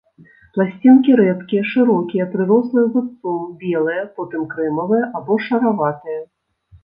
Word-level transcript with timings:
Пласцінкі 0.53 1.15
рэдкія, 1.19 1.63
шырокія, 1.73 2.25
прырослыя 2.33 2.85
зубцом, 2.95 3.41
белыя, 3.65 4.01
потым 4.21 4.49
крэмавыя 4.53 5.05
або 5.19 5.33
шараватыя. 5.49 6.19